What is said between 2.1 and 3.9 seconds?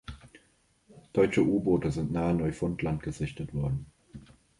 nahe Neufundland gesichtet worden.